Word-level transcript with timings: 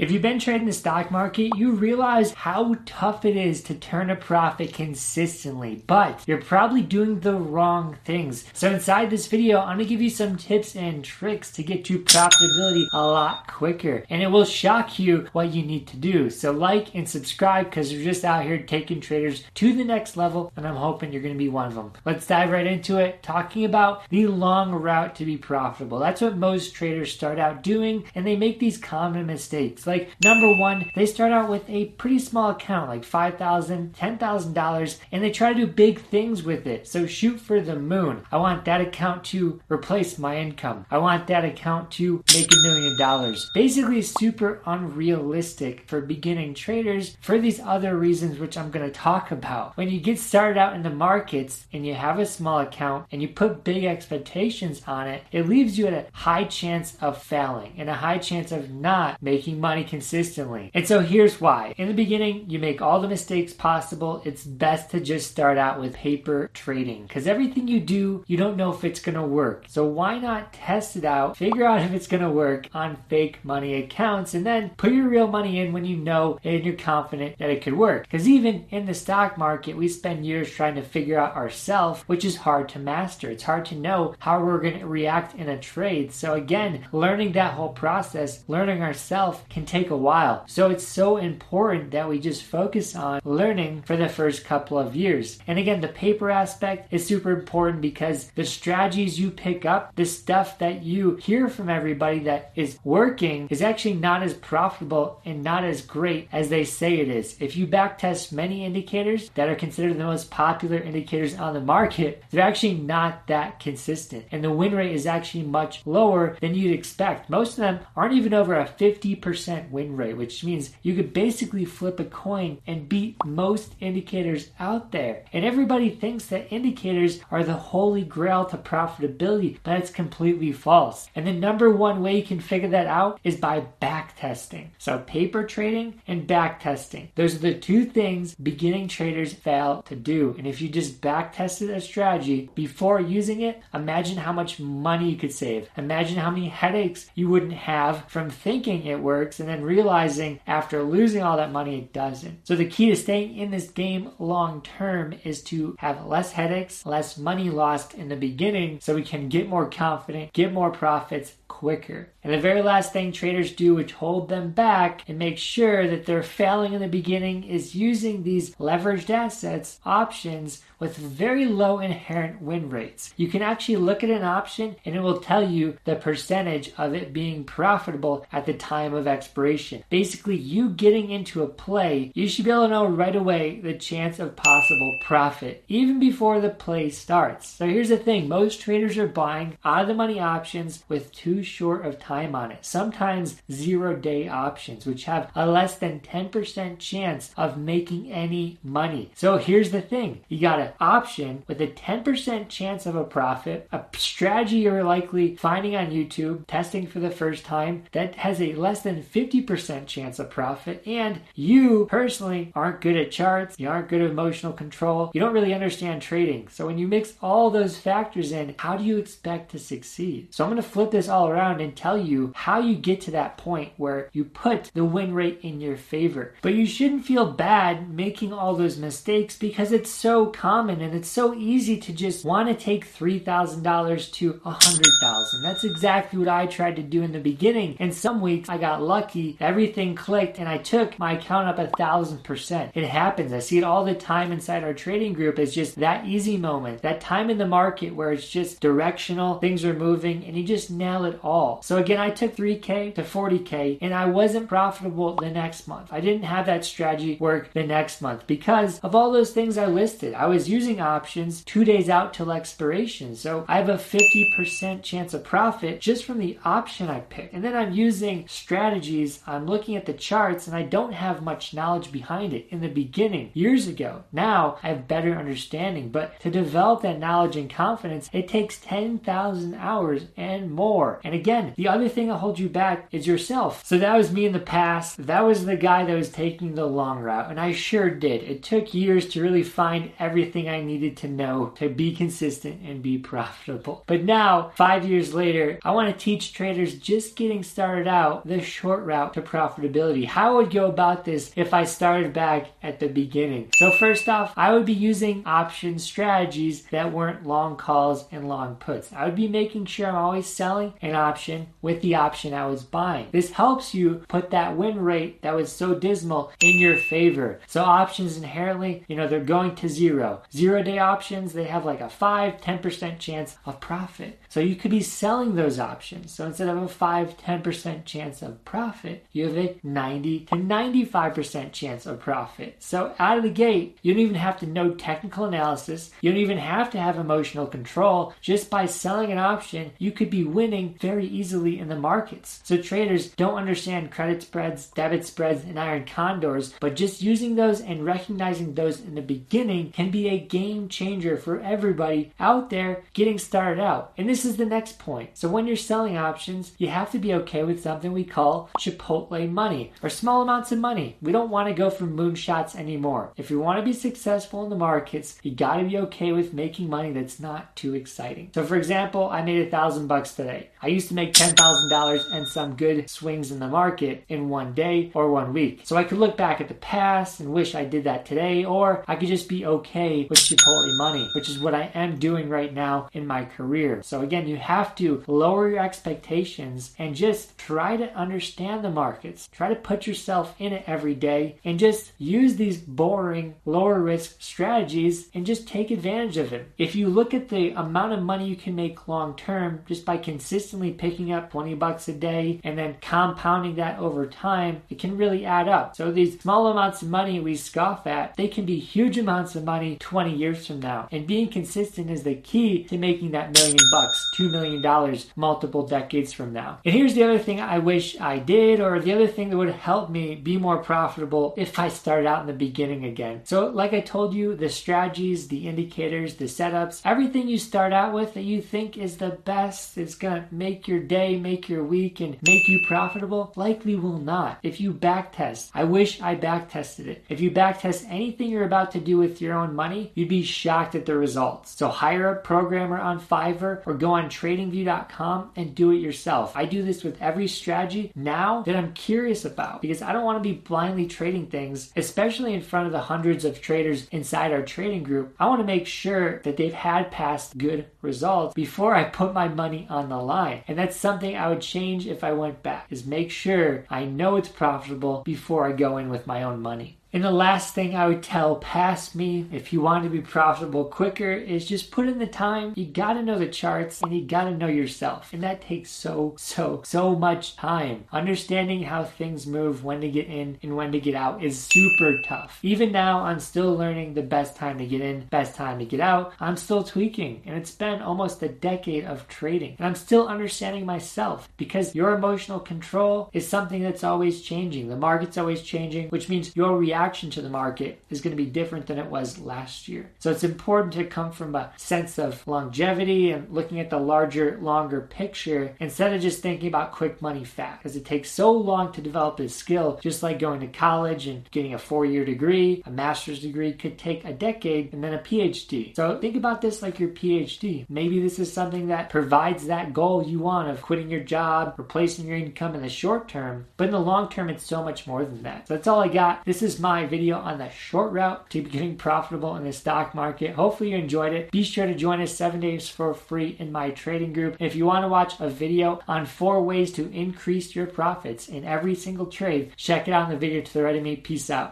If 0.00 0.10
you've 0.10 0.22
been 0.22 0.38
trading 0.38 0.66
the 0.66 0.72
stock 0.72 1.10
market, 1.10 1.50
you 1.56 1.72
realize 1.72 2.32
how 2.32 2.74
tough 2.86 3.26
it 3.26 3.36
is 3.36 3.62
to 3.64 3.74
turn 3.74 4.08
a 4.08 4.16
profit 4.16 4.72
consistently, 4.72 5.84
but 5.86 6.22
you're 6.26 6.40
probably 6.40 6.80
doing 6.80 7.20
the 7.20 7.34
wrong 7.34 7.98
things. 8.06 8.46
So 8.54 8.72
inside 8.72 9.10
this 9.10 9.26
video, 9.26 9.58
I'm 9.60 9.76
gonna 9.76 9.84
give 9.84 10.00
you 10.00 10.08
some 10.08 10.38
tips 10.38 10.74
and 10.74 11.04
tricks 11.04 11.52
to 11.52 11.62
get 11.62 11.84
to 11.84 11.98
profitability 11.98 12.86
a 12.94 13.06
lot 13.06 13.46
quicker. 13.46 14.02
And 14.08 14.22
it 14.22 14.28
will 14.28 14.46
shock 14.46 14.98
you 14.98 15.28
what 15.34 15.52
you 15.52 15.62
need 15.62 15.86
to 15.88 15.98
do. 15.98 16.30
So 16.30 16.50
like 16.50 16.94
and 16.94 17.06
subscribe 17.06 17.66
because 17.66 17.92
we're 17.92 18.02
just 18.02 18.24
out 18.24 18.44
here 18.44 18.56
taking 18.56 19.02
traders 19.02 19.44
to 19.56 19.74
the 19.74 19.84
next 19.84 20.16
level, 20.16 20.50
and 20.56 20.66
I'm 20.66 20.76
hoping 20.76 21.12
you're 21.12 21.20
gonna 21.20 21.34
be 21.34 21.50
one 21.50 21.66
of 21.66 21.74
them. 21.74 21.92
Let's 22.06 22.26
dive 22.26 22.52
right 22.52 22.66
into 22.66 22.96
it, 22.96 23.22
talking 23.22 23.66
about 23.66 24.08
the 24.08 24.28
long 24.28 24.72
route 24.72 25.14
to 25.16 25.26
be 25.26 25.36
profitable. 25.36 25.98
That's 25.98 26.22
what 26.22 26.38
most 26.38 26.74
traders 26.74 27.12
start 27.12 27.38
out 27.38 27.62
doing, 27.62 28.04
and 28.14 28.26
they 28.26 28.34
make 28.34 28.60
these 28.60 28.78
common 28.78 29.26
mistakes. 29.26 29.89
Like 29.90 30.10
number 30.22 30.54
one, 30.54 30.88
they 30.94 31.04
start 31.04 31.32
out 31.32 31.50
with 31.50 31.68
a 31.68 31.86
pretty 31.86 32.20
small 32.20 32.50
account, 32.50 32.88
like 32.88 33.02
$5,000, 33.02 33.90
$10,000, 33.90 34.98
and 35.10 35.24
they 35.24 35.32
try 35.32 35.52
to 35.52 35.66
do 35.66 35.66
big 35.66 36.00
things 36.00 36.44
with 36.44 36.64
it. 36.66 36.86
So 36.86 37.06
shoot 37.06 37.40
for 37.40 37.60
the 37.60 37.74
moon. 37.74 38.22
I 38.30 38.36
want 38.36 38.64
that 38.66 38.80
account 38.80 39.24
to 39.24 39.60
replace 39.68 40.16
my 40.16 40.36
income. 40.36 40.86
I 40.92 40.98
want 40.98 41.26
that 41.26 41.44
account 41.44 41.90
to 41.92 42.22
make 42.32 42.52
a 42.52 42.62
million 42.62 42.96
dollars. 42.98 43.50
Basically, 43.52 44.00
super 44.02 44.62
unrealistic 44.64 45.88
for 45.88 46.00
beginning 46.00 46.54
traders 46.54 47.16
for 47.20 47.40
these 47.40 47.58
other 47.58 47.96
reasons, 47.96 48.38
which 48.38 48.56
I'm 48.56 48.70
going 48.70 48.86
to 48.86 48.92
talk 48.92 49.32
about. 49.32 49.76
When 49.76 49.90
you 49.90 50.00
get 50.00 50.20
started 50.20 50.56
out 50.56 50.74
in 50.74 50.84
the 50.84 50.90
markets 50.90 51.66
and 51.72 51.84
you 51.84 51.94
have 51.94 52.20
a 52.20 52.26
small 52.26 52.60
account 52.60 53.06
and 53.10 53.20
you 53.20 53.28
put 53.28 53.64
big 53.64 53.84
expectations 53.84 54.82
on 54.86 55.08
it, 55.08 55.24
it 55.32 55.48
leaves 55.48 55.76
you 55.76 55.88
at 55.88 55.92
a 55.92 56.06
high 56.12 56.44
chance 56.44 56.96
of 57.00 57.20
failing 57.20 57.74
and 57.76 57.90
a 57.90 57.94
high 57.94 58.18
chance 58.18 58.52
of 58.52 58.70
not 58.70 59.20
making 59.20 59.60
money 59.60 59.79
money 59.80 59.88
consistently. 59.88 60.70
And 60.74 60.86
so 60.86 61.00
here's 61.00 61.40
why. 61.40 61.74
In 61.76 61.88
the 61.88 61.94
beginning, 61.94 62.48
you 62.48 62.58
make 62.58 62.82
all 62.82 63.00
the 63.00 63.08
mistakes 63.08 63.52
possible. 63.52 64.22
It's 64.24 64.44
best 64.44 64.90
to 64.90 65.00
just 65.00 65.30
start 65.30 65.58
out 65.58 65.80
with 65.80 65.94
paper 65.94 66.50
trading 66.52 67.02
because 67.04 67.26
everything 67.26 67.68
you 67.68 67.80
do, 67.80 68.24
you 68.26 68.36
don't 68.36 68.56
know 68.56 68.72
if 68.72 68.84
it's 68.84 69.00
going 69.00 69.16
to 69.16 69.22
work. 69.22 69.64
So 69.68 69.84
why 69.86 70.18
not 70.18 70.52
test 70.52 70.96
it 70.96 71.04
out, 71.04 71.36
figure 71.36 71.64
out 71.64 71.80
if 71.86 71.92
it's 71.92 72.06
going 72.06 72.22
to 72.22 72.30
work 72.30 72.68
on 72.74 72.98
fake 73.08 73.44
money 73.44 73.74
accounts, 73.74 74.34
and 74.34 74.44
then 74.44 74.70
put 74.76 74.92
your 74.92 75.08
real 75.08 75.28
money 75.28 75.60
in 75.60 75.72
when 75.72 75.84
you 75.84 75.96
know 75.96 76.38
and 76.44 76.64
you're 76.64 76.74
confident 76.74 77.38
that 77.38 77.50
it 77.50 77.62
could 77.62 77.76
work. 77.76 78.02
Because 78.02 78.28
even 78.28 78.66
in 78.70 78.86
the 78.86 78.94
stock 78.94 79.38
market, 79.38 79.76
we 79.76 79.88
spend 79.88 80.26
years 80.26 80.50
trying 80.50 80.74
to 80.74 80.82
figure 80.82 81.18
out 81.18 81.36
ourselves, 81.36 82.02
which 82.02 82.24
is 82.24 82.36
hard 82.36 82.68
to 82.70 82.78
master. 82.78 83.30
It's 83.30 83.42
hard 83.42 83.64
to 83.66 83.74
know 83.74 84.14
how 84.18 84.42
we're 84.42 84.60
going 84.60 84.80
to 84.80 84.86
react 84.86 85.34
in 85.34 85.48
a 85.48 85.58
trade. 85.58 86.12
So 86.12 86.34
again, 86.34 86.86
learning 86.92 87.32
that 87.32 87.54
whole 87.54 87.70
process, 87.70 88.44
learning 88.48 88.82
ourselves 88.82 89.40
can 89.48 89.59
take 89.66 89.90
a 89.90 89.96
while. 89.96 90.44
So 90.46 90.70
it's 90.70 90.86
so 90.86 91.16
important 91.16 91.90
that 91.92 92.08
we 92.08 92.18
just 92.18 92.44
focus 92.44 92.94
on 92.94 93.20
learning 93.24 93.82
for 93.82 93.96
the 93.96 94.08
first 94.08 94.44
couple 94.44 94.78
of 94.78 94.96
years. 94.96 95.38
And 95.46 95.58
again, 95.58 95.80
the 95.80 95.88
paper 95.88 96.30
aspect 96.30 96.92
is 96.92 97.06
super 97.06 97.30
important 97.30 97.80
because 97.80 98.30
the 98.34 98.44
strategies 98.44 99.18
you 99.18 99.30
pick 99.30 99.64
up, 99.64 99.94
the 99.96 100.04
stuff 100.04 100.58
that 100.58 100.82
you 100.82 101.16
hear 101.16 101.48
from 101.48 101.68
everybody 101.68 102.20
that 102.20 102.52
is 102.54 102.78
working 102.84 103.48
is 103.50 103.62
actually 103.62 103.94
not 103.94 104.22
as 104.22 104.34
profitable 104.34 105.20
and 105.24 105.42
not 105.42 105.64
as 105.64 105.82
great 105.82 106.28
as 106.32 106.48
they 106.48 106.64
say 106.64 106.98
it 106.98 107.08
is. 107.08 107.36
If 107.40 107.56
you 107.56 107.66
backtest 107.66 108.32
many 108.32 108.64
indicators 108.64 109.30
that 109.34 109.48
are 109.48 109.54
considered 109.54 109.98
the 109.98 110.04
most 110.04 110.30
popular 110.30 110.78
indicators 110.78 111.36
on 111.36 111.54
the 111.54 111.60
market, 111.60 112.22
they're 112.30 112.44
actually 112.44 112.74
not 112.74 113.26
that 113.26 113.60
consistent. 113.60 114.26
And 114.30 114.42
the 114.42 114.50
win 114.50 114.74
rate 114.74 114.92
is 114.92 115.06
actually 115.06 115.44
much 115.44 115.86
lower 115.86 116.36
than 116.40 116.54
you'd 116.54 116.74
expect. 116.74 117.30
Most 117.30 117.52
of 117.52 117.56
them 117.58 117.80
aren't 117.96 118.14
even 118.14 118.34
over 118.34 118.54
a 118.54 118.66
50% 118.66 119.20
percent 119.50 119.72
win 119.72 119.96
rate, 119.96 120.16
which 120.16 120.44
means 120.44 120.70
you 120.82 120.94
could 120.94 121.12
basically 121.12 121.64
flip 121.64 121.98
a 121.98 122.04
coin 122.04 122.58
and 122.68 122.88
beat 122.88 123.16
most 123.24 123.74
indicators 123.80 124.50
out 124.60 124.92
there. 124.92 125.24
And 125.32 125.44
everybody 125.44 125.90
thinks 125.90 126.26
that 126.26 126.52
indicators 126.52 127.20
are 127.32 127.42
the 127.42 127.54
holy 127.54 128.04
grail 128.04 128.44
to 128.46 128.56
profitability, 128.56 129.58
but 129.64 129.78
it's 129.78 129.90
completely 129.90 130.52
false. 130.52 131.08
And 131.16 131.26
the 131.26 131.32
number 131.32 131.68
one 131.68 132.00
way 132.00 132.16
you 132.16 132.22
can 132.22 132.38
figure 132.38 132.68
that 132.68 132.86
out 132.86 133.18
is 133.24 133.36
by 133.36 133.60
back 133.80 134.16
testing. 134.16 134.70
So 134.78 134.98
paper 134.98 135.42
trading 135.44 136.00
and 136.06 136.28
back 136.28 136.62
testing. 136.62 137.10
Those 137.16 137.34
are 137.34 137.38
the 137.38 137.54
two 137.54 137.84
things 137.84 138.36
beginning 138.36 138.86
traders 138.86 139.32
fail 139.32 139.82
to 139.88 139.96
do. 139.96 140.36
And 140.38 140.46
if 140.46 140.62
you 140.62 140.68
just 140.68 141.00
back 141.00 141.34
tested 141.34 141.70
a 141.70 141.80
strategy 141.80 142.50
before 142.54 143.00
using 143.00 143.40
it, 143.40 143.60
imagine 143.74 144.18
how 144.18 144.32
much 144.32 144.60
money 144.60 145.10
you 145.10 145.16
could 145.16 145.32
save. 145.32 145.68
Imagine 145.76 146.18
how 146.18 146.30
many 146.30 146.48
headaches 146.48 147.10
you 147.16 147.28
wouldn't 147.28 147.52
have 147.52 148.04
from 148.06 148.30
thinking 148.30 148.86
it 148.86 149.00
works 149.00 149.39
and 149.40 149.48
then 149.48 149.62
realizing 149.62 150.40
after 150.46 150.82
losing 150.82 151.22
all 151.22 151.36
that 151.36 151.52
money 151.52 151.78
it 151.78 151.92
doesn't. 151.92 152.46
So 152.46 152.54
the 152.54 152.66
key 152.66 152.90
to 152.90 152.96
staying 152.96 153.36
in 153.36 153.50
this 153.50 153.70
game 153.70 154.10
long 154.18 154.62
term 154.62 155.14
is 155.24 155.42
to 155.44 155.76
have 155.78 156.06
less 156.06 156.32
headaches, 156.32 156.86
less 156.86 157.18
money 157.18 157.50
lost 157.50 157.94
in 157.94 158.08
the 158.08 158.16
beginning 158.16 158.78
so 158.80 158.94
we 158.94 159.02
can 159.02 159.28
get 159.28 159.48
more 159.48 159.68
confident, 159.68 160.32
get 160.32 160.52
more 160.52 160.70
profits 160.70 161.34
quicker. 161.50 162.08
And 162.22 162.32
the 162.32 162.40
very 162.40 162.62
last 162.62 162.92
thing 162.92 163.12
traders 163.12 163.52
do, 163.52 163.74
which 163.74 163.92
hold 163.92 164.28
them 164.28 164.52
back 164.52 165.02
and 165.08 165.18
make 165.18 165.36
sure 165.36 165.88
that 165.88 166.06
they're 166.06 166.22
failing 166.22 166.72
in 166.72 166.80
the 166.80 166.88
beginning, 166.88 167.44
is 167.44 167.74
using 167.74 168.22
these 168.22 168.54
leveraged 168.54 169.10
assets, 169.10 169.80
options, 169.84 170.62
with 170.78 170.96
very 170.96 171.44
low 171.44 171.78
inherent 171.78 172.40
win 172.40 172.70
rates. 172.70 173.12
You 173.16 173.28
can 173.28 173.42
actually 173.42 173.76
look 173.76 174.02
at 174.02 174.10
an 174.10 174.22
option 174.22 174.76
and 174.84 174.96
it 174.96 175.00
will 175.00 175.20
tell 175.20 175.48
you 175.48 175.76
the 175.84 175.96
percentage 175.96 176.72
of 176.78 176.94
it 176.94 177.12
being 177.12 177.44
profitable 177.44 178.26
at 178.32 178.46
the 178.46 178.54
time 178.54 178.94
of 178.94 179.06
expiration. 179.06 179.84
Basically, 179.90 180.36
you 180.36 180.70
getting 180.70 181.10
into 181.10 181.42
a 181.42 181.48
play, 181.48 182.12
you 182.14 182.28
should 182.28 182.46
be 182.46 182.50
able 182.50 182.64
to 182.64 182.68
know 182.68 182.86
right 182.86 183.14
away 183.14 183.60
the 183.60 183.74
chance 183.74 184.18
of 184.18 184.36
possible 184.36 184.98
profit, 185.02 185.64
even 185.68 185.98
before 185.98 186.40
the 186.40 186.48
play 186.48 186.88
starts. 186.88 187.48
So 187.48 187.66
here's 187.66 187.90
the 187.90 187.98
thing 187.98 188.28
most 188.28 188.60
traders 188.60 188.96
are 188.96 189.08
buying 189.08 189.58
out 189.64 189.82
of 189.82 189.88
the 189.88 189.94
money 189.94 190.18
options 190.18 190.82
with 190.88 191.12
short 191.42 191.84
of 191.84 191.98
time 191.98 192.34
on 192.34 192.50
it. 192.50 192.64
Sometimes 192.64 193.40
zero 193.50 193.96
day 193.96 194.28
options, 194.28 194.86
which 194.86 195.04
have 195.04 195.30
a 195.34 195.46
less 195.46 195.76
than 195.76 196.00
10% 196.00 196.78
chance 196.78 197.32
of 197.36 197.58
making 197.58 198.12
any 198.12 198.58
money. 198.62 199.10
So 199.14 199.38
here's 199.38 199.70
the 199.70 199.80
thing 199.80 200.20
you 200.28 200.40
got 200.40 200.60
an 200.60 200.72
option 200.80 201.42
with 201.48 201.60
a 201.60 201.66
10% 201.66 202.48
chance 202.48 202.86
of 202.86 202.94
a 202.94 203.04
profit, 203.04 203.68
a 203.72 203.84
strategy 203.96 204.58
you're 204.58 204.84
likely 204.84 205.36
finding 205.36 205.76
on 205.76 205.90
YouTube, 205.90 206.46
testing 206.46 206.86
for 206.86 207.00
the 207.00 207.10
first 207.10 207.44
time 207.44 207.84
that 207.92 208.14
has 208.16 208.40
a 208.40 208.54
less 208.54 208.82
than 208.82 209.02
50% 209.02 209.86
chance 209.86 210.18
of 210.18 210.30
profit, 210.30 210.86
and 210.86 211.20
you 211.34 211.86
personally 211.86 212.52
aren't 212.54 212.80
good 212.80 212.96
at 212.96 213.10
charts, 213.10 213.56
you 213.58 213.68
aren't 213.68 213.88
good 213.88 214.02
at 214.02 214.10
emotional 214.10 214.52
control, 214.52 215.10
you 215.14 215.20
don't 215.20 215.34
really 215.34 215.54
understand 215.54 216.02
trading. 216.02 216.48
So 216.48 216.66
when 216.66 216.78
you 216.78 216.86
mix 216.86 217.14
all 217.20 217.50
those 217.50 217.76
factors 217.76 218.32
in, 218.32 218.54
how 218.58 218.76
do 218.76 218.84
you 218.84 218.98
expect 218.98 219.50
to 219.52 219.58
succeed? 219.58 220.28
So 220.34 220.44
I'm 220.44 220.50
to 220.60 220.68
flip 220.68 220.90
this 220.90 221.08
all 221.08 221.29
around 221.30 221.60
and 221.60 221.76
tell 221.76 221.96
you 221.96 222.32
how 222.34 222.60
you 222.60 222.74
get 222.74 223.00
to 223.02 223.10
that 223.12 223.36
point 223.36 223.72
where 223.76 224.08
you 224.12 224.24
put 224.24 224.70
the 224.74 224.84
win 224.84 225.14
rate 225.14 225.40
in 225.42 225.60
your 225.60 225.76
favor. 225.76 226.34
But 226.42 226.54
you 226.54 226.66
shouldn't 226.66 227.04
feel 227.04 227.32
bad 227.32 227.90
making 227.90 228.32
all 228.32 228.54
those 228.54 228.76
mistakes 228.76 229.36
because 229.36 229.72
it's 229.72 229.90
so 229.90 230.26
common 230.26 230.80
and 230.80 230.94
it's 230.94 231.08
so 231.08 231.34
easy 231.34 231.78
to 231.80 231.92
just 231.92 232.24
want 232.24 232.48
to 232.48 232.54
take 232.54 232.92
$3,000 232.92 234.12
to 234.12 234.32
100,000. 234.42 235.42
That's 235.42 235.64
exactly 235.64 236.18
what 236.18 236.28
I 236.28 236.46
tried 236.46 236.76
to 236.76 236.82
do 236.82 237.02
in 237.02 237.12
the 237.12 237.20
beginning. 237.20 237.76
And 237.78 237.94
some 237.94 238.20
weeks 238.20 238.48
I 238.48 238.58
got 238.58 238.82
lucky, 238.82 239.36
everything 239.40 239.94
clicked, 239.94 240.38
and 240.38 240.48
I 240.48 240.58
took 240.58 240.98
my 240.98 241.12
account 241.12 241.48
up 241.48 241.58
a 241.58 241.68
thousand 241.76 242.24
percent. 242.24 242.72
It 242.74 242.84
happens. 242.84 243.32
I 243.32 243.38
see 243.38 243.58
it 243.58 243.64
all 243.64 243.84
the 243.84 243.94
time 243.94 244.32
inside 244.32 244.64
our 244.64 244.74
trading 244.74 245.12
group. 245.12 245.38
It's 245.38 245.54
just 245.54 245.76
that 245.76 246.06
easy 246.06 246.36
moment, 246.36 246.82
that 246.82 247.00
time 247.00 247.30
in 247.30 247.38
the 247.38 247.46
market 247.46 247.94
where 247.94 248.12
it's 248.12 248.28
just 248.28 248.60
directional, 248.60 249.38
things 249.38 249.64
are 249.64 249.74
moving, 249.74 250.24
and 250.24 250.36
you 250.36 250.44
just 250.44 250.70
nail 250.70 251.04
it 251.04 251.19
all. 251.22 251.62
So 251.62 251.78
again, 251.78 251.98
I 251.98 252.10
took 252.10 252.36
3K 252.36 252.94
to 252.94 253.02
40K 253.02 253.78
and 253.80 253.94
I 253.94 254.06
wasn't 254.06 254.48
profitable 254.48 255.16
the 255.16 255.30
next 255.30 255.66
month. 255.68 255.92
I 255.92 256.00
didn't 256.00 256.24
have 256.24 256.46
that 256.46 256.64
strategy 256.64 257.16
work 257.20 257.52
the 257.52 257.62
next 257.62 258.00
month 258.00 258.26
because 258.26 258.78
of 258.80 258.94
all 258.94 259.12
those 259.12 259.32
things 259.32 259.58
I 259.58 259.66
listed. 259.66 260.14
I 260.14 260.26
was 260.26 260.48
using 260.48 260.80
options 260.80 261.44
two 261.44 261.64
days 261.64 261.88
out 261.88 262.14
till 262.14 262.32
expiration. 262.32 263.16
So 263.16 263.44
I 263.48 263.56
have 263.56 263.68
a 263.68 263.74
50% 263.74 264.82
chance 264.82 265.14
of 265.14 265.24
profit 265.24 265.80
just 265.80 266.04
from 266.04 266.18
the 266.18 266.38
option 266.44 266.88
I 266.88 267.00
picked. 267.00 267.34
And 267.34 267.44
then 267.44 267.56
I'm 267.56 267.72
using 267.72 268.26
strategies. 268.28 269.20
I'm 269.26 269.46
looking 269.46 269.76
at 269.76 269.86
the 269.86 269.92
charts 269.92 270.46
and 270.46 270.56
I 270.56 270.62
don't 270.62 270.92
have 270.92 271.22
much 271.22 271.54
knowledge 271.54 271.92
behind 271.92 272.32
it 272.32 272.46
in 272.50 272.60
the 272.60 272.68
beginning 272.68 273.30
years 273.34 273.66
ago. 273.66 274.04
Now 274.12 274.58
I 274.62 274.68
have 274.68 274.88
better 274.88 275.14
understanding, 275.14 275.90
but 275.90 276.18
to 276.20 276.30
develop 276.30 276.82
that 276.82 276.98
knowledge 276.98 277.36
and 277.36 277.50
confidence, 277.50 278.08
it 278.12 278.28
takes 278.28 278.60
10,000 278.60 279.54
hours 279.54 280.02
and 280.16 280.50
more. 280.50 281.00
And 281.04 281.09
again, 281.14 281.54
the 281.56 281.68
other 281.68 281.88
thing 281.88 282.08
that 282.08 282.18
holds 282.18 282.40
you 282.40 282.48
back 282.48 282.88
is 282.92 283.06
yourself. 283.06 283.64
So 283.64 283.78
that 283.78 283.96
was 283.96 284.12
me 284.12 284.26
in 284.26 284.32
the 284.32 284.38
past. 284.38 285.06
That 285.06 285.24
was 285.24 285.44
the 285.44 285.56
guy 285.56 285.84
that 285.84 285.96
was 285.96 286.10
taking 286.10 286.54
the 286.54 286.66
long 286.66 287.00
route. 287.00 287.30
And 287.30 287.40
I 287.40 287.52
sure 287.52 287.90
did. 287.90 288.22
It 288.22 288.42
took 288.42 288.74
years 288.74 289.08
to 289.10 289.22
really 289.22 289.42
find 289.42 289.92
everything 289.98 290.48
I 290.48 290.62
needed 290.62 290.96
to 290.98 291.08
know 291.08 291.52
to 291.56 291.68
be 291.68 291.94
consistent 291.94 292.62
and 292.62 292.82
be 292.82 292.98
profitable. 292.98 293.84
But 293.86 294.04
now, 294.04 294.52
five 294.54 294.86
years 294.86 295.14
later, 295.14 295.58
I 295.62 295.72
want 295.72 295.90
to 295.92 296.04
teach 296.04 296.32
traders 296.32 296.74
just 296.74 297.16
getting 297.16 297.42
started 297.42 297.86
out 297.86 298.26
the 298.26 298.40
short 298.40 298.84
route 298.84 299.14
to 299.14 299.22
profitability. 299.22 300.06
How 300.06 300.30
I 300.30 300.42
would 300.42 300.50
go 300.50 300.66
about 300.66 301.04
this 301.04 301.32
if 301.36 301.52
I 301.52 301.64
started 301.64 302.12
back 302.12 302.48
at 302.62 302.80
the 302.80 302.88
beginning. 302.88 303.50
So, 303.56 303.70
first 303.72 304.08
off, 304.08 304.32
I 304.36 304.52
would 304.52 304.66
be 304.66 304.72
using 304.72 305.22
option 305.26 305.78
strategies 305.78 306.62
that 306.70 306.92
weren't 306.92 307.26
long 307.26 307.56
calls 307.56 308.06
and 308.12 308.28
long 308.28 308.56
puts. 308.56 308.92
I 308.92 309.04
would 309.04 309.16
be 309.16 309.28
making 309.28 309.66
sure 309.66 309.88
I'm 309.88 309.96
always 309.96 310.26
selling 310.26 310.74
an 310.82 310.94
option 311.00 311.48
with 311.62 311.80
the 311.82 311.94
option 311.96 312.34
I 312.34 312.46
was 312.46 312.62
buying. 312.62 313.08
This 313.10 313.30
helps 313.32 313.74
you 313.74 314.02
put 314.08 314.30
that 314.30 314.56
win 314.56 314.80
rate 314.80 315.22
that 315.22 315.34
was 315.34 315.50
so 315.50 315.74
dismal 315.74 316.32
in 316.40 316.58
your 316.58 316.76
favor. 316.76 317.40
So, 317.46 317.62
options 317.64 318.16
inherently, 318.16 318.84
you 318.88 318.96
know, 318.96 319.08
they're 319.08 319.20
going 319.20 319.54
to 319.56 319.68
zero. 319.68 320.22
Zero 320.32 320.62
day 320.62 320.78
options, 320.78 321.32
they 321.32 321.44
have 321.44 321.64
like 321.64 321.80
a 321.80 321.88
5 321.88 322.40
10% 322.40 322.98
chance 322.98 323.36
of 323.46 323.60
profit. 323.60 324.20
So 324.28 324.40
you 324.40 324.56
could 324.56 324.70
be 324.70 324.82
selling 324.82 325.34
those 325.34 325.58
options. 325.58 326.12
So 326.12 326.24
instead 326.24 326.48
of 326.48 326.62
a 326.62 326.68
5 326.68 327.16
10% 327.18 327.84
chance 327.84 328.22
of 328.22 328.44
profit, 328.44 329.04
you 329.12 329.26
have 329.26 329.36
a 329.36 329.56
90 329.62 330.26
to 330.26 330.36
95% 330.36 331.52
chance 331.52 331.86
of 331.86 331.98
profit. 332.00 332.56
So 332.60 332.94
out 332.98 333.18
of 333.18 333.24
the 333.24 333.30
gate, 333.30 333.78
you 333.82 333.92
don't 333.92 334.02
even 334.02 334.14
have 334.14 334.38
to 334.40 334.46
know 334.46 334.70
technical 334.70 335.24
analysis. 335.24 335.90
You 336.00 336.10
don't 336.10 336.20
even 336.20 336.38
have 336.38 336.70
to 336.70 336.80
have 336.80 336.96
emotional 336.96 337.46
control. 337.46 338.14
Just 338.20 338.50
by 338.50 338.66
selling 338.66 339.10
an 339.10 339.18
option, 339.18 339.72
you 339.78 339.90
could 339.90 340.10
be 340.10 340.24
winning 340.24 340.76
very 340.80 341.06
easily 341.06 341.58
in 341.58 341.68
the 341.68 341.76
markets. 341.76 342.40
So 342.44 342.56
traders 342.56 343.08
don't 343.08 343.34
understand 343.34 343.90
credit 343.90 344.22
spreads, 344.22 344.66
debit 344.68 345.04
spreads, 345.06 345.44
and 345.44 345.58
iron 345.58 345.84
condors, 345.84 346.54
but 346.60 346.76
just 346.76 347.02
using 347.02 347.36
those 347.36 347.60
and 347.60 347.84
recognizing 347.84 348.54
those 348.54 348.80
in 348.80 348.94
the 348.94 349.02
beginning 349.02 349.72
can 349.72 349.90
be 349.90 350.08
a 350.08 350.18
game 350.18 350.68
changer 350.68 351.16
for 351.16 351.40
everybody 351.40 352.12
out 352.18 352.50
there 352.50 352.82
getting 352.94 353.18
started 353.18 353.62
out. 353.62 353.92
And 353.96 354.08
this 354.08 354.24
is 354.24 354.36
the 354.36 354.46
next 354.46 354.78
point. 354.78 355.10
So 355.16 355.28
when 355.28 355.46
you're 355.46 355.56
selling 355.56 355.96
options, 355.96 356.52
you 356.58 356.68
have 356.68 356.90
to 356.92 356.98
be 356.98 357.14
okay 357.14 357.44
with 357.44 357.62
something 357.62 357.92
we 357.92 358.04
call 358.04 358.50
Chipotle 358.58 359.30
money 359.30 359.72
or 359.82 359.88
small 359.88 360.22
amounts 360.22 360.52
of 360.52 360.58
money. 360.58 360.96
We 361.02 361.12
don't 361.12 361.30
want 361.30 361.48
to 361.48 361.54
go 361.54 361.70
for 361.70 361.84
moonshots 361.84 362.56
anymore. 362.56 363.12
If 363.16 363.30
you 363.30 363.38
want 363.38 363.58
to 363.58 363.64
be 363.64 363.72
successful 363.72 364.44
in 364.44 364.50
the 364.50 364.56
markets, 364.56 365.18
you 365.22 365.32
got 365.32 365.56
to 365.56 365.64
be 365.64 365.78
okay 365.78 366.12
with 366.12 366.32
making 366.32 366.68
money 366.68 366.92
that's 366.92 367.20
not 367.20 367.54
too 367.56 367.74
exciting. 367.74 368.30
So 368.34 368.44
for 368.44 368.56
example, 368.56 369.08
I 369.08 369.22
made 369.22 369.46
a 369.46 369.50
thousand 369.50 369.86
bucks 369.86 370.14
today. 370.14 370.50
I 370.62 370.68
used 370.70 370.88
to 370.88 370.94
make 370.94 371.12
$10,000 371.12 372.12
and 372.12 372.26
some 372.26 372.56
good 372.56 372.88
swings 372.88 373.30
in 373.30 373.38
the 373.38 373.48
market 373.48 374.04
in 374.08 374.28
one 374.28 374.54
day 374.54 374.90
or 374.94 375.10
one 375.10 375.32
week. 375.32 375.60
So 375.64 375.76
I 375.76 375.84
could 375.84 375.98
look 375.98 376.16
back 376.16 376.40
at 376.40 376.48
the 376.48 376.54
past 376.54 377.20
and 377.20 377.32
wish 377.32 377.54
I 377.54 377.64
did 377.64 377.84
that 377.84 378.06
today, 378.06 378.44
or 378.44 378.84
I 378.86 378.96
could 378.96 379.08
just 379.08 379.28
be 379.28 379.46
okay 379.46 380.06
with 380.08 380.18
Chipotle 380.18 380.76
money, 380.76 381.08
which 381.14 381.28
is 381.28 381.38
what 381.38 381.54
I 381.54 381.70
am 381.74 381.98
doing 381.98 382.28
right 382.28 382.52
now 382.52 382.88
in 382.92 383.06
my 383.06 383.24
career. 383.24 383.82
So 383.82 384.02
again, 384.02 384.26
you 384.26 384.36
have 384.36 384.74
to 384.76 385.02
lower 385.06 385.48
your 385.48 385.60
expectations 385.60 386.74
and 386.78 386.94
just 386.94 387.36
try 387.38 387.76
to 387.76 387.94
understand 387.94 388.64
the 388.64 388.70
markets. 388.70 389.28
Try 389.32 389.48
to 389.48 389.56
put 389.56 389.86
yourself 389.86 390.34
in 390.38 390.52
it 390.52 390.64
every 390.66 390.94
day 390.94 391.38
and 391.44 391.58
just 391.58 391.92
use 391.98 392.36
these 392.36 392.58
boring, 392.58 393.34
lower 393.44 393.80
risk 393.80 394.16
strategies 394.20 395.08
and 395.14 395.26
just 395.26 395.48
take 395.48 395.70
advantage 395.70 396.16
of 396.16 396.30
them. 396.30 396.46
If 396.58 396.74
you 396.74 396.88
look 396.88 397.14
at 397.14 397.28
the 397.28 397.50
amount 397.50 397.92
of 397.92 398.02
money 398.02 398.28
you 398.28 398.36
can 398.36 398.54
make 398.54 398.88
long 398.88 399.16
term 399.16 399.62
just 399.66 399.84
by 399.84 399.96
consistently 399.96 400.59
picking 400.68 401.12
up 401.12 401.30
20 401.30 401.54
bucks 401.54 401.88
a 401.88 401.94
day 401.94 402.40
and 402.44 402.58
then 402.58 402.76
compounding 402.80 403.56
that 403.56 403.78
over 403.78 404.06
time, 404.06 404.62
it 404.68 404.78
can 404.78 404.98
really 404.98 405.24
add 405.24 405.48
up. 405.48 405.74
So 405.74 405.90
these 405.90 406.20
small 406.20 406.48
amounts 406.48 406.82
of 406.82 406.88
money 406.88 407.20
we 407.20 407.36
scoff 407.36 407.86
at, 407.86 408.16
they 408.16 408.28
can 408.28 408.44
be 408.44 408.58
huge 408.58 408.98
amounts 408.98 409.34
of 409.34 409.44
money 409.44 409.76
20 409.80 410.14
years 410.14 410.46
from 410.46 410.60
now. 410.60 410.88
And 410.92 411.06
being 411.06 411.28
consistent 411.28 411.90
is 411.90 412.02
the 412.02 412.14
key 412.14 412.64
to 412.64 412.76
making 412.76 413.12
that 413.12 413.32
million 413.32 413.56
bucks 413.70 414.10
$2 414.18 414.30
million 414.30 414.98
multiple 415.16 415.66
decades 415.66 416.12
from 416.12 416.32
now. 416.32 416.60
And 416.64 416.74
here's 416.74 416.94
the 416.94 417.04
other 417.04 417.18
thing 417.18 417.40
I 417.40 417.58
wish 417.58 417.98
I 418.00 418.18
did, 418.18 418.60
or 418.60 418.80
the 418.80 418.92
other 418.92 419.06
thing 419.06 419.30
that 419.30 419.36
would 419.36 419.50
help 419.50 419.90
me 419.90 420.16
be 420.16 420.36
more 420.36 420.58
profitable 420.58 421.34
if 421.36 421.58
I 421.58 421.68
started 421.68 422.06
out 422.06 422.22
in 422.22 422.26
the 422.26 422.32
beginning 422.32 422.84
again. 422.84 423.22
So, 423.24 423.48
like 423.48 423.72
I 423.72 423.80
told 423.80 424.14
you, 424.14 424.34
the 424.34 424.48
strategies, 424.48 425.28
the 425.28 425.48
indicators, 425.48 426.16
the 426.16 426.24
setups, 426.24 426.82
everything 426.84 427.28
you 427.28 427.38
start 427.38 427.72
out 427.72 427.92
with 427.92 428.14
that 428.14 428.22
you 428.22 428.42
think 428.42 428.76
is 428.76 428.96
the 428.96 429.10
best, 429.10 429.78
is 429.78 429.94
gonna 429.94 430.26
make 430.30 430.49
your 430.68 430.80
day, 430.80 431.18
make 431.18 431.48
your 431.48 431.64
week, 431.64 432.00
and 432.00 432.16
make 432.22 432.48
you 432.48 432.64
profitable, 432.66 433.32
likely 433.36 433.76
will 433.76 433.98
not. 433.98 434.38
If 434.42 434.60
you 434.60 434.72
backtest, 434.72 435.50
I 435.54 435.64
wish 435.64 436.00
I 436.00 436.16
backtested 436.16 436.86
it. 436.86 437.04
If 437.08 437.20
you 437.20 437.30
backtest 437.30 437.86
anything 437.88 438.30
you're 438.30 438.44
about 438.44 438.72
to 438.72 438.80
do 438.80 438.96
with 438.96 439.20
your 439.20 439.34
own 439.34 439.54
money, 439.54 439.92
you'd 439.94 440.08
be 440.08 440.22
shocked 440.22 440.74
at 440.74 440.86
the 440.86 440.96
results. 440.96 441.56
So, 441.56 441.68
hire 441.68 442.10
a 442.10 442.20
programmer 442.20 442.78
on 442.78 443.00
Fiverr 443.00 443.62
or 443.66 443.74
go 443.74 443.92
on 443.92 444.08
tradingview.com 444.08 445.30
and 445.36 445.54
do 445.54 445.70
it 445.72 445.76
yourself. 445.76 446.36
I 446.36 446.44
do 446.44 446.62
this 446.62 446.82
with 446.82 447.00
every 447.00 447.28
strategy 447.28 447.92
now 447.94 448.42
that 448.42 448.56
I'm 448.56 448.72
curious 448.72 449.24
about 449.24 449.62
because 449.62 449.82
I 449.82 449.92
don't 449.92 450.04
want 450.04 450.22
to 450.22 450.28
be 450.28 450.36
blindly 450.36 450.86
trading 450.86 451.26
things, 451.26 451.72
especially 451.76 452.34
in 452.34 452.42
front 452.42 452.66
of 452.66 452.72
the 452.72 452.80
hundreds 452.80 453.24
of 453.24 453.40
traders 453.40 453.86
inside 453.90 454.32
our 454.32 454.42
trading 454.42 454.82
group. 454.82 455.14
I 455.18 455.26
want 455.26 455.40
to 455.40 455.46
make 455.46 455.66
sure 455.66 456.20
that 456.20 456.36
they've 456.36 456.52
had 456.52 456.90
past 456.90 457.38
good 457.38 457.66
results 457.82 458.34
before 458.34 458.74
I 458.74 458.84
put 458.84 459.14
my 459.14 459.28
money 459.28 459.66
on 459.70 459.88
the 459.88 459.98
line. 459.98 460.39
And 460.48 460.58
that's 460.58 460.76
something 460.76 461.16
I 461.16 461.28
would 461.28 461.40
change 461.40 461.86
if 461.86 462.02
I 462.02 462.12
went 462.12 462.42
back 462.42 462.66
is 462.70 462.86
make 462.86 463.10
sure 463.10 463.64
I 463.70 463.84
know 463.84 464.16
it's 464.16 464.28
profitable 464.28 465.02
before 465.04 465.46
I 465.46 465.52
go 465.52 465.76
in 465.76 465.90
with 465.90 466.06
my 466.06 466.22
own 466.22 466.40
money. 466.40 466.79
And 466.92 467.04
the 467.04 467.12
last 467.12 467.54
thing 467.54 467.76
I 467.76 467.86
would 467.86 468.02
tell 468.02 468.34
past 468.36 468.96
me, 468.96 469.26
if 469.30 469.52
you 469.52 469.60
want 469.60 469.84
to 469.84 469.90
be 469.90 470.00
profitable 470.00 470.64
quicker, 470.64 471.12
is 471.12 471.46
just 471.46 471.70
put 471.70 471.86
in 471.86 472.00
the 472.00 472.06
time. 472.06 472.52
You 472.56 472.66
got 472.66 472.94
to 472.94 473.02
know 473.02 473.16
the 473.16 473.28
charts 473.28 473.80
and 473.80 473.94
you 473.94 474.04
got 474.04 474.24
to 474.24 474.36
know 474.36 474.48
yourself. 474.48 475.12
And 475.12 475.22
that 475.22 475.40
takes 475.40 475.70
so, 475.70 476.16
so, 476.18 476.62
so 476.64 476.96
much 476.96 477.36
time. 477.36 477.84
Understanding 477.92 478.64
how 478.64 478.82
things 478.82 479.24
move, 479.24 479.62
when 479.62 479.80
to 479.82 479.88
get 479.88 480.08
in 480.08 480.38
and 480.42 480.56
when 480.56 480.72
to 480.72 480.80
get 480.80 480.96
out 480.96 481.22
is 481.22 481.40
super 481.40 481.96
tough. 482.04 482.40
Even 482.42 482.72
now, 482.72 483.02
I'm 483.02 483.20
still 483.20 483.54
learning 483.54 483.94
the 483.94 484.02
best 484.02 484.34
time 484.34 484.58
to 484.58 484.66
get 484.66 484.80
in, 484.80 485.06
best 485.10 485.36
time 485.36 485.60
to 485.60 485.64
get 485.64 485.80
out. 485.80 486.12
I'm 486.18 486.36
still 486.36 486.64
tweaking. 486.64 487.22
And 487.24 487.36
it's 487.36 487.52
been 487.52 487.82
almost 487.82 488.20
a 488.24 488.28
decade 488.28 488.84
of 488.84 489.06
trading. 489.06 489.54
And 489.58 489.66
I'm 489.68 489.76
still 489.76 490.08
understanding 490.08 490.66
myself 490.66 491.28
because 491.36 491.72
your 491.72 491.94
emotional 491.94 492.40
control 492.40 493.10
is 493.12 493.28
something 493.28 493.62
that's 493.62 493.84
always 493.84 494.22
changing. 494.22 494.68
The 494.68 494.76
market's 494.76 495.18
always 495.18 495.42
changing, 495.42 495.90
which 495.90 496.08
means 496.08 496.34
your 496.34 496.56
reaction 496.56 496.79
reaction 496.80 497.10
to 497.10 497.20
the 497.20 497.28
market 497.28 497.82
is 497.90 498.00
going 498.00 498.16
to 498.16 498.22
be 498.22 498.30
different 498.30 498.66
than 498.66 498.78
it 498.78 498.86
was 498.86 499.18
last 499.18 499.68
year. 499.68 499.90
So 499.98 500.10
it's 500.10 500.24
important 500.24 500.72
to 500.74 500.84
come 500.84 501.12
from 501.12 501.34
a 501.34 501.52
sense 501.58 501.98
of 501.98 502.26
longevity 502.26 503.10
and 503.10 503.28
looking 503.30 503.60
at 503.60 503.68
the 503.68 503.78
larger, 503.78 504.38
longer 504.40 504.80
picture 504.80 505.54
instead 505.60 505.92
of 505.92 506.00
just 506.00 506.22
thinking 506.22 506.48
about 506.48 506.72
quick 506.72 507.02
money 507.02 507.24
fast. 507.24 507.62
Because 507.62 507.76
it 507.76 507.84
takes 507.84 508.10
so 508.10 508.32
long 508.32 508.72
to 508.72 508.80
develop 508.80 509.18
this 509.18 509.36
skill, 509.36 509.78
just 509.82 510.02
like 510.02 510.18
going 510.18 510.40
to 510.40 510.46
college 510.46 511.06
and 511.06 511.30
getting 511.30 511.52
a 511.52 511.58
four 511.58 511.84
year 511.84 512.06
degree, 512.06 512.62
a 512.64 512.70
master's 512.70 513.20
degree 513.20 513.52
could 513.52 513.78
take 513.78 514.06
a 514.06 514.12
decade 514.14 514.72
and 514.72 514.82
then 514.82 514.94
a 514.94 514.98
PhD. 514.98 515.76
So 515.76 515.98
think 515.98 516.16
about 516.16 516.40
this 516.40 516.62
like 516.62 516.80
your 516.80 516.88
PhD. 516.88 517.66
Maybe 517.68 518.00
this 518.00 518.18
is 518.18 518.32
something 518.32 518.68
that 518.68 518.88
provides 518.88 519.46
that 519.48 519.74
goal 519.74 520.02
you 520.02 520.18
want 520.18 520.48
of 520.48 520.62
quitting 520.62 520.88
your 520.88 521.04
job, 521.04 521.54
replacing 521.58 522.06
your 522.06 522.16
income 522.16 522.54
in 522.54 522.62
the 522.62 522.70
short 522.70 523.06
term, 523.06 523.46
but 523.58 523.66
in 523.66 523.72
the 523.72 523.80
long 523.80 524.08
term, 524.08 524.30
it's 524.30 524.46
so 524.46 524.64
much 524.64 524.86
more 524.86 525.04
than 525.04 525.22
that. 525.24 525.46
So 525.46 525.54
that's 525.54 525.66
all 525.66 525.80
I 525.80 525.88
got. 525.88 526.24
This 526.24 526.42
is 526.42 526.58
my 526.58 526.69
my 526.70 526.86
video 526.86 527.18
on 527.18 527.38
the 527.38 527.50
short 527.50 527.90
route 527.90 528.30
to 528.30 528.40
becoming 528.42 528.76
profitable 528.76 529.34
in 529.34 529.42
the 529.42 529.52
stock 529.52 529.92
market. 529.92 530.36
Hopefully 530.36 530.70
you 530.70 530.76
enjoyed 530.76 531.12
it. 531.12 531.28
Be 531.32 531.42
sure 531.42 531.66
to 531.66 531.74
join 531.74 532.00
us 532.00 532.14
seven 532.14 532.38
days 532.38 532.68
for 532.68 532.94
free 532.94 533.34
in 533.40 533.50
my 533.50 533.70
trading 533.70 534.12
group. 534.12 534.36
If 534.38 534.54
you 534.54 534.66
want 534.66 534.84
to 534.84 534.88
watch 534.88 535.14
a 535.18 535.28
video 535.28 535.80
on 535.88 536.06
four 536.06 536.40
ways 536.42 536.70
to 536.74 536.88
increase 536.92 537.56
your 537.56 537.66
profits 537.66 538.28
in 538.28 538.44
every 538.44 538.76
single 538.76 539.06
trade, 539.06 539.50
check 539.56 539.88
it 539.88 539.92
out 539.92 540.04
in 540.08 540.14
the 540.14 540.26
video 540.26 540.42
to 540.42 540.52
the 540.52 540.62
right 540.62 540.76
of 540.76 540.82
me. 540.84 540.94
Peace 540.94 541.28
out. 541.28 541.48